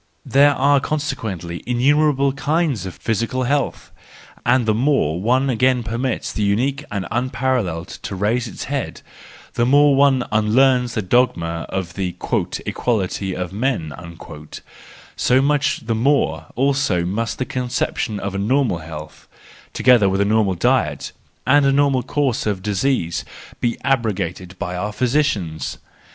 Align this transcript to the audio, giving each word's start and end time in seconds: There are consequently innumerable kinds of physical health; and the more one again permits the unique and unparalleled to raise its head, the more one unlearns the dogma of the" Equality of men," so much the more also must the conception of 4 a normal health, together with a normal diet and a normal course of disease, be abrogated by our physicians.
There 0.25 0.55
are 0.55 0.79
consequently 0.79 1.61
innumerable 1.67 2.33
kinds 2.33 2.87
of 2.87 2.95
physical 2.95 3.43
health; 3.43 3.91
and 4.43 4.65
the 4.65 4.73
more 4.73 5.21
one 5.21 5.47
again 5.47 5.83
permits 5.83 6.33
the 6.33 6.41
unique 6.41 6.83
and 6.91 7.05
unparalleled 7.11 7.87
to 7.89 8.15
raise 8.15 8.47
its 8.47 8.63
head, 8.63 9.01
the 9.53 9.63
more 9.67 9.95
one 9.95 10.23
unlearns 10.31 10.95
the 10.95 11.03
dogma 11.03 11.67
of 11.69 11.93
the" 11.93 12.15
Equality 12.65 13.35
of 13.35 13.53
men," 13.53 13.93
so 15.15 15.39
much 15.39 15.77
the 15.85 15.93
more 15.93 16.47
also 16.55 17.05
must 17.05 17.37
the 17.37 17.45
conception 17.45 18.19
of 18.19 18.31
4 18.33 18.41
a 18.41 18.43
normal 18.43 18.79
health, 18.79 19.27
together 19.71 20.09
with 20.09 20.19
a 20.19 20.25
normal 20.25 20.55
diet 20.55 21.11
and 21.45 21.63
a 21.63 21.71
normal 21.71 22.01
course 22.01 22.47
of 22.47 22.63
disease, 22.63 23.23
be 23.59 23.77
abrogated 23.85 24.57
by 24.57 24.75
our 24.75 24.91
physicians. 24.93 25.77